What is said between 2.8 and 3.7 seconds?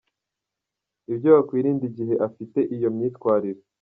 myitwarire.